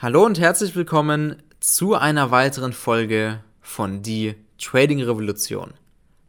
[0.00, 5.74] Hallo und herzlich willkommen zu einer weiteren Folge von Die Trading Revolution.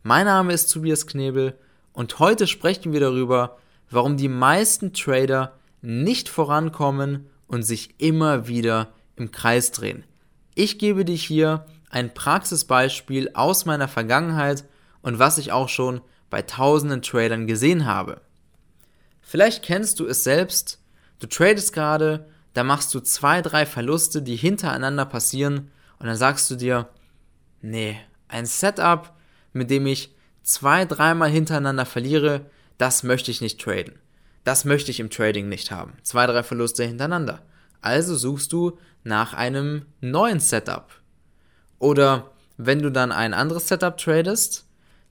[0.01, 1.55] Mein Name ist Tobias Knebel
[1.93, 3.59] und heute sprechen wir darüber,
[3.92, 5.53] warum die meisten Trader
[5.83, 8.88] nicht vorankommen und sich immer wieder
[9.18, 10.04] im Kreis drehen.
[10.55, 14.63] Ich gebe dir hier ein Praxisbeispiel aus meiner Vergangenheit
[15.04, 16.01] und was ich auch schon
[16.31, 18.21] bei tausenden Tradern gesehen habe.
[19.21, 20.79] Vielleicht kennst du es selbst,
[21.20, 26.50] du tradest gerade da machst du zwei, drei Verluste, die hintereinander passieren und dann sagst
[26.50, 26.89] du dir,
[27.61, 27.97] nee,
[28.28, 29.14] ein Setup,
[29.54, 32.46] mit dem ich zwei, dreimal hintereinander verliere,
[32.78, 34.00] das möchte ich nicht traden.
[34.44, 35.94] Das möchte ich im Trading nicht haben.
[36.02, 37.42] Zwei, drei Verluste hintereinander.
[37.82, 40.90] Also suchst du nach einem neuen Setup.
[41.78, 44.66] Oder wenn du dann ein anderes Setup tradest,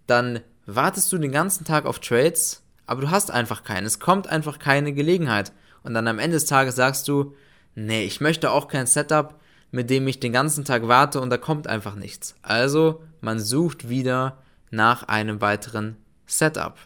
[0.06, 3.86] dann wartest du den ganzen Tag auf Trades, aber du hast einfach keinen.
[3.86, 7.34] Es kommt einfach keine Gelegenheit und dann am Ende des Tages sagst du,
[7.74, 11.36] nee, ich möchte auch kein Setup, mit dem ich den ganzen Tag warte und da
[11.36, 12.34] kommt einfach nichts.
[12.42, 14.38] Also man sucht wieder
[14.70, 16.76] nach einem weiteren Setup.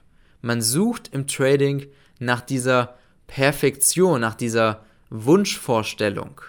[0.40, 1.86] Man sucht im Trading
[2.18, 2.94] nach dieser
[3.26, 6.40] Perfektion, nach dieser Wunschvorstellung.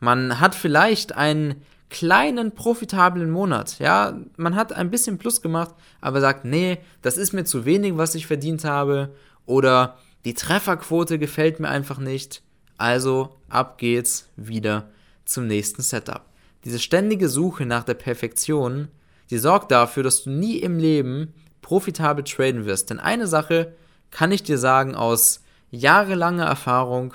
[0.00, 3.78] Man hat vielleicht einen kleinen profitablen Monat.
[3.78, 7.96] Ja, man hat ein bisschen Plus gemacht, aber sagt, nee, das ist mir zu wenig,
[7.96, 9.14] was ich verdient habe.
[9.46, 12.42] Oder die Trefferquote gefällt mir einfach nicht.
[12.76, 14.90] Also ab geht's wieder
[15.24, 16.22] zum nächsten Setup.
[16.64, 18.88] Diese ständige Suche nach der Perfektion,
[19.30, 22.90] die sorgt dafür, dass du nie im Leben profitabel traden wirst.
[22.90, 23.74] Denn eine Sache
[24.10, 27.14] kann ich dir sagen aus jahrelanger Erfahrung,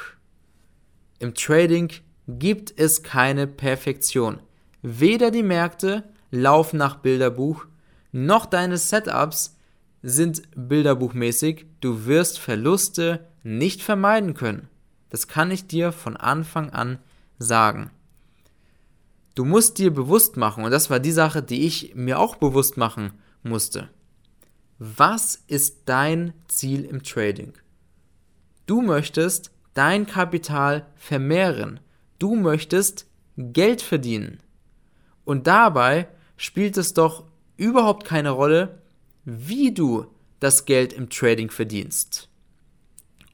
[1.20, 1.92] im Trading
[2.28, 4.40] gibt es keine Perfektion.
[4.82, 7.66] Weder die Märkte laufen nach Bilderbuch,
[8.12, 9.58] noch deine Setups
[10.02, 14.68] sind bilderbuchmäßig, du wirst Verluste nicht vermeiden können.
[15.10, 17.00] Das kann ich dir von Anfang an
[17.38, 17.92] sagen.
[19.36, 22.78] Du musst dir bewusst machen, und das war die Sache, die ich mir auch bewusst
[22.78, 23.90] machen musste.
[24.78, 27.54] Was ist dein Ziel im Trading?
[28.66, 31.80] Du möchtest dein Kapital vermehren.
[32.18, 33.08] Du möchtest
[33.38, 34.40] Geld verdienen.
[35.26, 36.08] Und dabei
[36.38, 37.26] spielt es doch
[37.56, 38.79] überhaupt keine Rolle,
[39.30, 40.08] wie du
[40.40, 42.30] das Geld im Trading verdienst.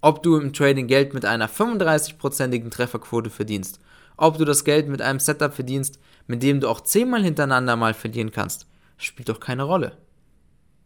[0.02, 3.80] Ob du im Trading Geld mit einer 35%igen Trefferquote verdienst,
[4.18, 7.94] ob du das Geld mit einem Setup verdienst, mit dem du auch zehnmal hintereinander mal
[7.94, 8.68] verdienen kannst,
[8.98, 9.98] spielt doch keine Rolle.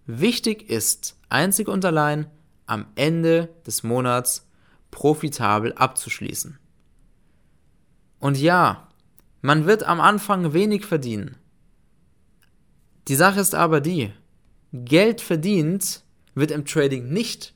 [0.05, 2.27] Wichtig ist, einzig und allein,
[2.65, 4.47] am Ende des Monats
[4.91, 6.59] profitabel abzuschließen.
[8.19, 8.89] Und ja,
[9.41, 11.37] man wird am Anfang wenig verdienen.
[13.07, 14.11] Die Sache ist aber die,
[14.73, 16.03] Geld verdient
[16.35, 17.53] wird im Trading nicht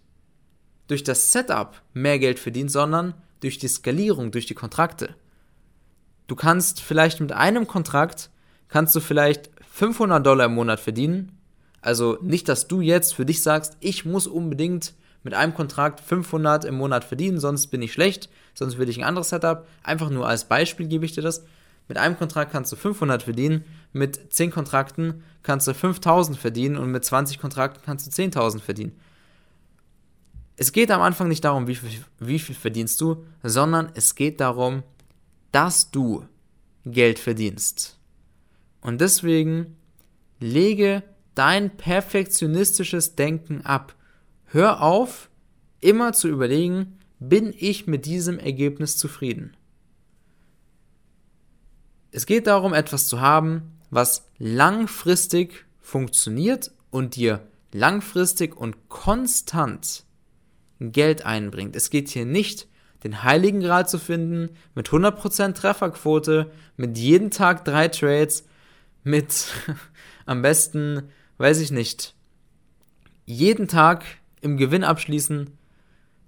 [0.88, 5.16] durch das Setup mehr Geld verdient, sondern durch die Skalierung, durch die Kontrakte.
[6.28, 8.29] Du kannst vielleicht mit einem Kontrakt,
[8.68, 11.38] kannst du vielleicht 500 Dollar im Monat verdienen.
[11.81, 16.66] Also nicht, dass du jetzt für dich sagst, ich muss unbedingt mit einem Kontrakt 500
[16.66, 19.68] im Monat verdienen, sonst bin ich schlecht, sonst will ich ein anderes Setup.
[19.84, 21.44] Einfach nur als Beispiel gebe ich dir das.
[21.88, 26.92] Mit einem Kontrakt kannst du 500 verdienen, mit 10 Kontrakten kannst du 5000 verdienen und
[26.92, 28.94] mit 20 Kontrakten kannst du 10.000 verdienen.
[30.56, 34.40] Es geht am Anfang nicht darum, wie viel, wie viel verdienst du, sondern es geht
[34.40, 34.84] darum,
[35.52, 36.26] dass du
[36.86, 37.98] Geld verdienst.
[38.82, 39.78] Und deswegen
[40.40, 41.04] lege
[41.36, 43.96] dein perfektionistisches Denken ab.
[44.46, 45.30] Hör auf,
[45.80, 49.56] immer zu überlegen, bin ich mit diesem Ergebnis zufrieden?
[52.16, 60.03] Es geht darum, etwas zu haben, was langfristig funktioniert und dir langfristig und konstant
[60.79, 61.75] Geld einbringt.
[61.75, 62.68] Es geht hier nicht,
[63.03, 68.46] den Heiligen Gral zu finden, mit 100% Trefferquote, mit jeden Tag drei Trades,
[69.03, 69.47] mit
[70.28, 71.09] am besten,
[71.40, 72.13] weiß ich nicht,
[73.25, 74.06] jeden Tag
[74.41, 75.50] im Gewinn abschließen.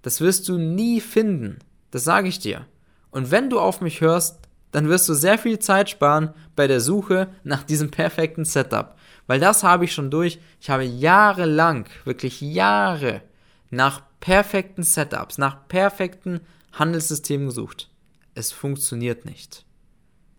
[0.01, 1.59] Das wirst du nie finden.
[1.91, 2.65] Das sage ich dir.
[3.11, 4.44] Und wenn du auf mich hörst,
[4.75, 8.97] dann wirst du sehr viel Zeit sparen bei der Suche nach diesem perfekten Setup.
[9.25, 10.37] Weil das habe ich schon durch.
[10.59, 13.21] Ich habe jahrelang, wirklich Jahre
[13.69, 16.41] nach perfekten Setups, nach perfekten
[16.73, 17.89] Handelssystemen gesucht.
[18.33, 19.63] Es funktioniert nicht.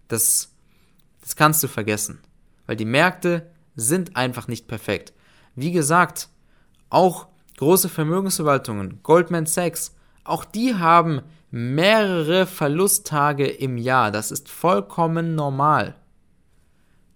[0.09, 0.53] Das,
[1.23, 2.19] das kannst du vergessen.
[2.67, 5.15] Weil die Märkte sind einfach nicht perfekt.
[5.55, 6.29] Wie gesagt,
[6.91, 9.96] auch große Vermögensverwaltungen, Goldman Sachs,
[10.29, 14.11] auch die haben mehrere Verlusttage im Jahr.
[14.11, 15.95] Das ist vollkommen normal.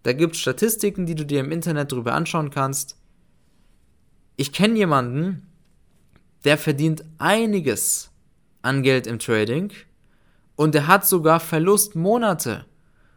[0.02, 2.96] Da gibt es Statistiken, die du dir im Internet drüber anschauen kannst.
[4.36, 5.46] Ich kenne jemanden,
[6.44, 8.10] der verdient einiges
[8.62, 9.72] an Geld im Trading
[10.56, 12.66] Und er hat sogar Verlustmonate.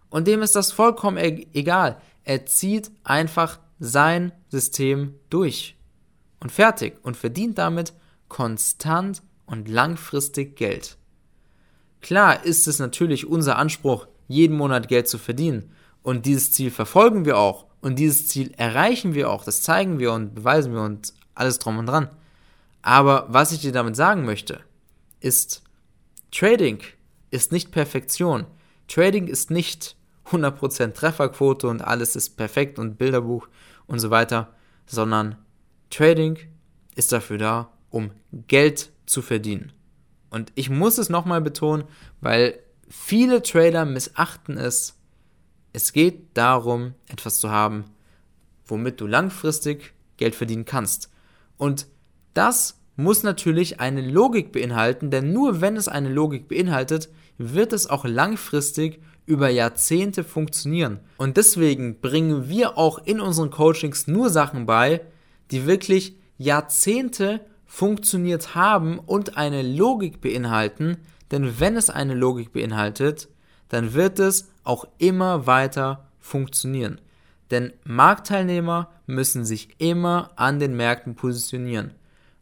[0.09, 2.01] Und dem ist das vollkommen e egal.
[2.23, 5.77] Er zieht einfach sein System durch.
[6.39, 6.97] Und fertig.
[7.03, 7.93] Und verdient damit
[8.27, 9.21] konstant
[9.53, 10.97] und langfristig Geld.
[12.01, 15.71] Klar ist es natürlich unser Anspruch, jeden Monat Geld zu verdienen.
[16.01, 17.67] Und dieses Ziel verfolgen wir auch.
[17.79, 19.45] Und dieses Ziel erreichen wir auch.
[19.45, 22.09] Das zeigen wir und beweisen wir und alles drum und dran.
[22.81, 24.59] Aber was ich dir damit sagen möchte,
[25.19, 25.61] ist,
[26.31, 26.79] Trading
[27.29, 28.47] ist nicht Perfektion.
[28.87, 29.95] Trading ist nicht
[30.31, 33.47] 100% Trefferquote und alles ist perfekt und Bilderbuch
[33.85, 34.55] und so weiter,
[34.87, 35.37] sondern
[35.91, 36.39] Trading
[36.95, 38.11] ist dafür da, um
[38.47, 39.71] Geld zu verdienen.
[40.29, 41.83] Und ich muss es nochmal betonen,
[42.21, 42.59] weil
[42.89, 44.97] viele Trader missachten es.
[45.73, 47.85] Es geht darum, etwas zu haben,
[48.65, 51.09] womit du langfristig Geld verdienen kannst.
[51.57, 51.87] Und
[52.33, 57.87] das muss natürlich eine Logik beinhalten, denn nur wenn es eine Logik beinhaltet, wird es
[57.87, 60.99] auch langfristig über Jahrzehnte funktionieren.
[61.17, 65.01] Und deswegen bringen wir auch in unseren Coachings nur Sachen bei,
[65.51, 67.41] die wirklich Jahrzehnte
[67.73, 70.97] funktioniert haben und eine Logik beinhalten,
[71.31, 73.29] denn wenn es eine Logik beinhaltet,
[73.67, 77.01] dann wird es auch immer weiter funktionieren.
[77.49, 81.95] Denn Marktteilnehmer müssen sich immer an den Märkten positionieren.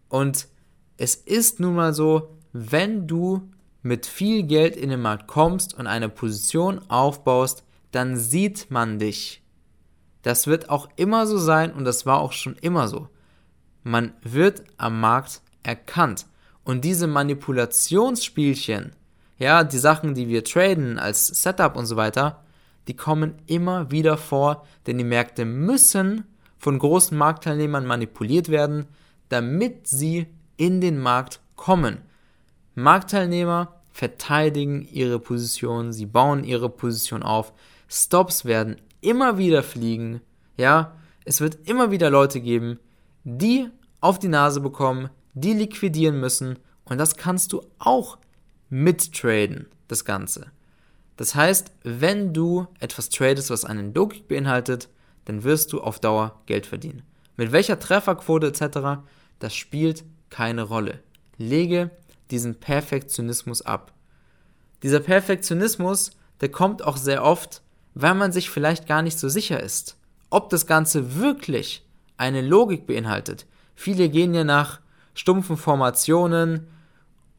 [0.10, 0.50] Und
[0.98, 3.50] es ist nun mal so, wenn du
[3.84, 9.42] mit viel Geld in den Markt kommst und eine Position aufbaust, dann sieht man dich.
[10.24, 13.07] Das wird auch immer so sein und das war auch schon immer so.
[13.83, 16.25] Man wird am Markt erkannt.
[16.63, 18.92] Und diese Manipulationsspielchen,
[19.39, 22.44] ja, die Sachen, die wir traden als Setup und so weiter,
[22.88, 26.25] die kommen immer wieder vor, denn die Märkte müssen
[26.57, 28.86] von großen Marktteilnehmern manipuliert werden,
[29.30, 30.27] damit sie
[30.57, 32.00] in den Markt kommen.
[32.75, 37.54] Marktteilnehmer verteidigen ihre Position, sie bauen ihre Position auf.
[37.89, 40.22] Stops werden immer wieder fliegen.
[40.57, 40.94] Ja,
[41.25, 42.80] es wird immer wieder Leute geben,
[43.24, 43.70] die
[44.00, 48.18] auf die Nase bekommen, die liquidieren müssen und das kannst du auch
[48.70, 50.48] mittraden, das Ganze.
[51.18, 54.90] Das heißt, wenn du etwas tradest, was einen Logik beinhaltet,
[55.26, 57.04] dann wirst du auf Dauer Geld verdienen.
[57.38, 59.04] Mit welcher Trefferquote etc.,
[59.40, 61.00] das spielt keine Rolle.
[61.38, 61.92] Lege
[62.32, 63.94] diesen Perfektionismus ab.
[64.84, 67.62] Dieser Perfektionismus, der kommt auch sehr oft,
[67.94, 69.98] weil man sich vielleicht gar nicht so sicher ist,
[70.30, 71.86] ob das Ganze wirklich
[72.22, 73.48] eine Logik beinhaltet.
[73.74, 74.80] Viele gehen ja nach
[75.16, 76.68] stumpfen Formationen,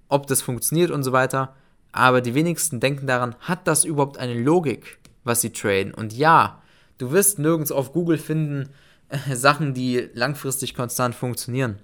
[0.08, 1.55] ob das funktioniert und so weiter,
[1.93, 5.94] aber die wenigsten denken daran, hat das überhaupt eine Logik, was sie traden?
[5.94, 6.61] Und ja,
[6.99, 8.70] du wirst nirgends auf Google finden
[9.08, 11.79] äh, Sachen, die langfristig konstant funktionieren.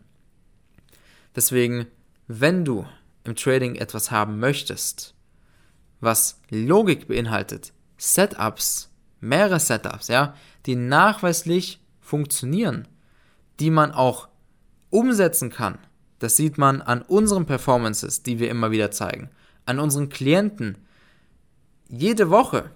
[1.37, 1.87] Deswegen,
[2.27, 2.85] wenn du
[3.23, 5.15] im Trading etwas haben möchtest,
[6.00, 8.91] was Logik beinhaltet, Setups,
[9.21, 10.35] mehrere Setups, ja,
[10.67, 12.88] die nachweislich funktionieren,
[13.60, 14.28] die man auch
[14.88, 15.78] umsetzen kann.
[16.19, 19.28] Das sieht man an unseren Performances, die wir immer wieder zeigen,
[19.66, 20.78] an unseren Klienten.
[21.88, 22.70] Jede Woche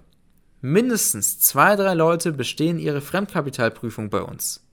[0.61, 4.63] mindestens zwei, drei Leute bestehen ihre Fremdkapitalprüfung bei uns.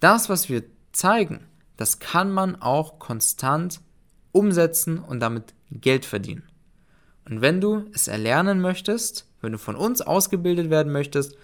[0.00, 3.80] Das, was wir zeigen, das kann man auch konstant
[4.32, 6.44] umsetzen und damit Geld verdienen.
[7.28, 11.36] Und wenn du es erlernen möchtest, wenn du von uns ausgebildet werden möchtest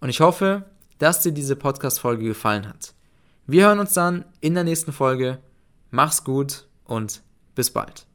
[0.00, 0.64] Und ich hoffe,
[0.98, 2.92] dass dir diese Podcast-Folge gefallen hat.
[3.46, 5.38] Wir hören uns dann in der nächsten Folge.
[5.90, 7.22] Mach's gut und
[7.54, 8.06] bis bald.